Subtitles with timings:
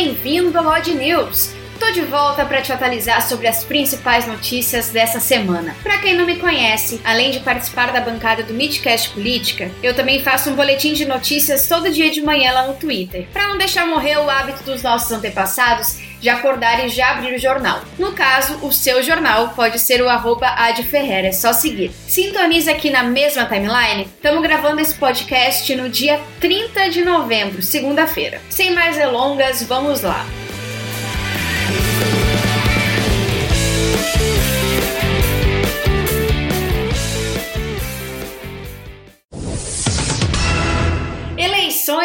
[0.00, 1.50] Bem-vindo ao Odd News.
[1.80, 5.74] Tô de volta para te atualizar sobre as principais notícias dessa semana.
[5.82, 10.22] Para quem não me conhece, além de participar da bancada do Midcast Política, eu também
[10.22, 13.26] faço um boletim de notícias todo dia de manhã lá no Twitter.
[13.32, 17.38] Para não deixar morrer o hábito dos nossos antepassados de acordar e já abrir o
[17.38, 17.80] jornal.
[17.98, 21.90] No caso, o seu jornal pode ser o arroba é só seguir.
[22.06, 28.40] Sintoniza aqui na mesma timeline, estamos gravando esse podcast no dia 30 de novembro, segunda-feira.
[28.50, 30.26] Sem mais delongas, vamos lá.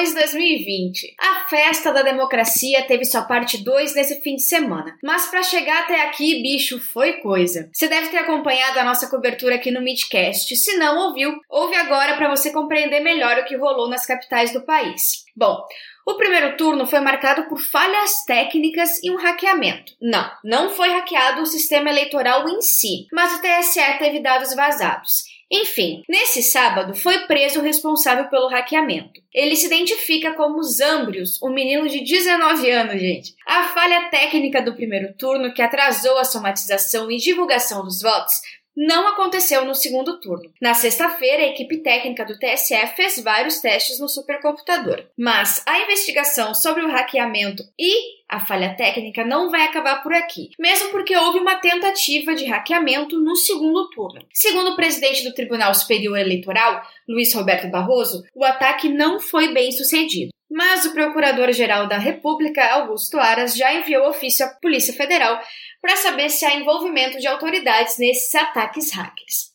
[0.03, 1.16] Eleições 2020.
[1.17, 4.98] A festa da democracia teve sua parte 2 nesse fim de semana.
[5.02, 7.70] Mas para chegar até aqui, bicho, foi coisa.
[7.71, 10.54] Você deve ter acompanhado a nossa cobertura aqui no Midcast.
[10.57, 14.65] Se não ouviu, ouve agora para você compreender melhor o que rolou nas capitais do
[14.65, 15.23] país.
[15.37, 15.57] Bom,
[16.05, 19.93] o primeiro turno foi marcado por falhas técnicas e um hackeamento.
[20.01, 25.23] Não, não foi hackeado o sistema eleitoral em si, mas o TSE teve dados vazados.
[25.55, 29.21] Enfim, nesse sábado foi preso o responsável pelo hackeamento.
[29.32, 33.35] Ele se identifica como Zambrius, um menino de 19 anos, gente.
[33.45, 38.34] A falha técnica do primeiro turno, que atrasou a somatização e divulgação dos votos,
[38.76, 40.52] não aconteceu no segundo turno.
[40.62, 45.05] Na sexta-feira, a equipe técnica do TSE fez vários testes no supercomputador.
[45.18, 50.49] Mas a investigação sobre o hackeamento e a falha técnica não vai acabar por aqui,
[50.57, 54.26] mesmo porque houve uma tentativa de hackeamento no segundo turno.
[54.34, 59.71] Segundo o presidente do Tribunal Superior Eleitoral, Luiz Roberto Barroso, o ataque não foi bem
[59.71, 60.32] sucedido.
[60.55, 65.41] Mas o Procurador-Geral da República, Augusto Aras, já enviou ofício à Polícia Federal
[65.81, 69.51] para saber se há envolvimento de autoridades nesses ataques hackers.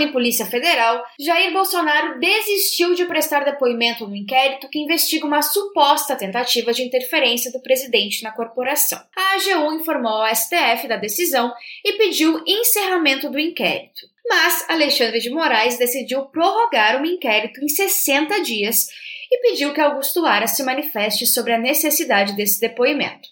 [0.00, 6.14] Em Polícia Federal, Jair Bolsonaro desistiu de prestar depoimento no inquérito que investiga uma suposta
[6.14, 9.00] tentativa de interferência do presidente na corporação.
[9.16, 11.52] A AGU informou ao STF da decisão
[11.84, 14.06] e pediu encerramento do inquérito.
[14.28, 18.86] Mas Alexandre de Moraes decidiu prorrogar o inquérito em 60 dias
[19.30, 23.28] e pediu que Augusto Aras se manifeste sobre a necessidade desse depoimento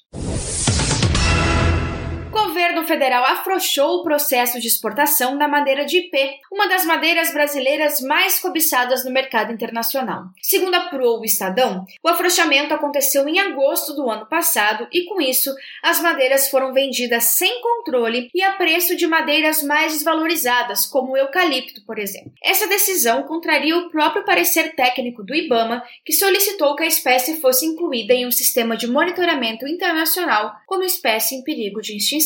[2.36, 6.16] governo federal afrouxou o processo de exportação da madeira de IP,
[6.52, 10.24] uma das madeiras brasileiras mais cobiçadas no mercado internacional.
[10.42, 15.54] Segundo apurou o Estadão, o afrouxamento aconteceu em agosto do ano passado e, com isso,
[15.82, 21.16] as madeiras foram vendidas sem controle e a preço de madeiras mais desvalorizadas, como o
[21.16, 22.32] eucalipto, por exemplo.
[22.42, 27.64] Essa decisão contraria o próprio parecer técnico do IBAMA, que solicitou que a espécie fosse
[27.64, 32.25] incluída em um sistema de monitoramento internacional como espécie em perigo de extinção.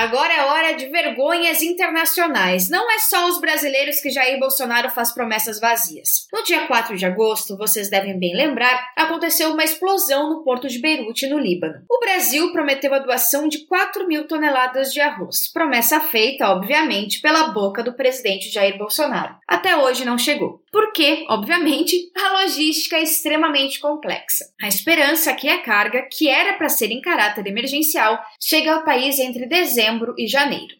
[0.00, 2.70] Agora é hora de vergonhas internacionais.
[2.70, 6.26] Não é só os brasileiros que Jair Bolsonaro faz promessas vazias.
[6.32, 10.80] No dia 4 de agosto, vocês devem bem lembrar, aconteceu uma explosão no porto de
[10.80, 11.82] Beirute, no Líbano.
[11.90, 15.52] O Brasil prometeu a doação de 4 mil toneladas de arroz.
[15.52, 19.36] Promessa feita, obviamente, pela boca do presidente Jair Bolsonaro.
[19.46, 20.62] Até hoje não chegou.
[20.70, 24.44] Porque, obviamente, a logística é extremamente complexa.
[24.60, 28.84] A esperança é que a carga, que era para ser em caráter emergencial, chegue ao
[28.84, 30.79] país entre dezembro dezembro e janeiro.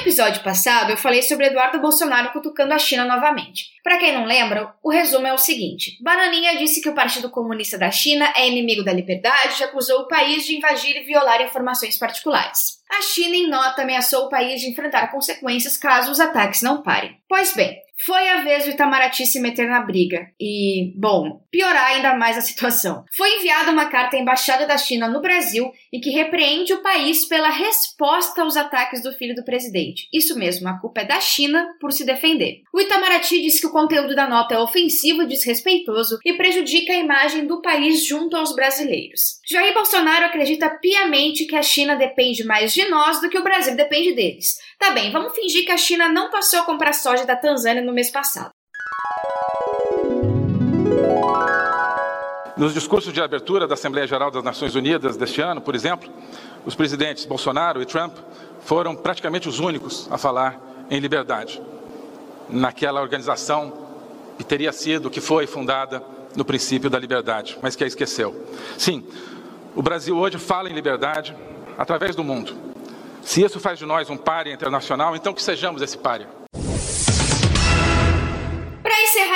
[0.00, 3.66] Episódio passado, eu falei sobre Eduardo Bolsonaro cutucando a China novamente.
[3.84, 7.76] Para quem não lembra, o resumo é o seguinte: Bananinha disse que o Partido Comunista
[7.76, 11.98] da China é inimigo da liberdade e acusou o país de invadir e violar informações
[11.98, 12.80] particulares.
[12.90, 17.18] A China, em nota, ameaçou o país de enfrentar consequências caso os ataques não parem.
[17.28, 22.14] Pois bem, foi a vez do Itamaraty se meter na briga e, bom, piorar ainda
[22.14, 23.04] mais a situação.
[23.14, 27.26] Foi enviada uma carta à Embaixada da China no Brasil e que repreende o país
[27.26, 30.08] pela resposta aos ataques do filho do presidente.
[30.12, 32.62] Isso mesmo, a culpa é da China por se defender.
[32.72, 37.46] O Itamaraty disse que o conteúdo da nota é ofensivo, desrespeitoso e prejudica a imagem
[37.46, 39.40] do país junto aos brasileiros.
[39.48, 43.76] Jair Bolsonaro acredita piamente que a China depende mais de nós do que o Brasil
[43.76, 44.56] depende deles.
[44.78, 47.94] Tá bem, vamos fingir que a China não passou a comprar soja da Tanzânia no
[47.94, 48.50] mês passado.
[52.56, 56.08] Nos discursos de abertura da Assembleia Geral das Nações Unidas deste ano, por exemplo,
[56.64, 58.16] os presidentes Bolsonaro e Trump
[58.60, 60.60] foram praticamente os únicos a falar
[60.90, 61.60] em liberdade.
[62.48, 63.72] Naquela organização
[64.36, 66.02] que teria sido, que foi fundada
[66.36, 68.46] no princípio da liberdade, mas que a esqueceu.
[68.78, 69.04] Sim,
[69.74, 71.34] o Brasil hoje fala em liberdade
[71.78, 72.54] através do mundo.
[73.22, 76.39] Se isso faz de nós um páreo internacional, então que sejamos esse páreo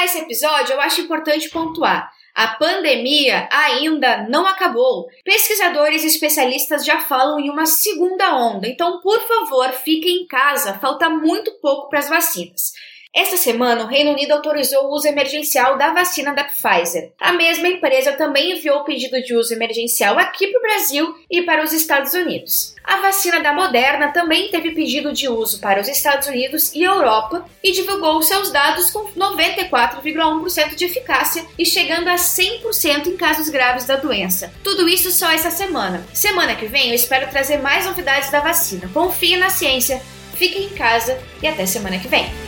[0.05, 2.11] encerrar esse episódio, eu acho importante pontuar.
[2.35, 5.07] A pandemia ainda não acabou.
[5.25, 10.75] Pesquisadores e especialistas já falam em uma segunda onda, então, por favor, fique em casa,
[10.75, 12.73] falta muito pouco para as vacinas.
[13.15, 17.13] Esta semana, o Reino Unido autorizou o uso emergencial da vacina da Pfizer.
[17.21, 21.43] A mesma empresa também enviou o pedido de uso emergencial aqui para o Brasil e
[21.43, 22.75] para os Estados Unidos.
[22.83, 27.49] A vacina da Moderna também teve pedido de uso para os Estados Unidos e Europa
[27.63, 33.85] e divulgou seus dados com 94,1% de eficácia e chegando a 100% em casos graves
[33.85, 34.53] da doença.
[34.65, 36.05] Tudo isso só essa semana.
[36.13, 38.91] Semana que vem eu espero trazer mais novidades da vacina.
[38.93, 40.03] Confie na ciência,
[40.35, 42.44] fique em casa e até semana que vem.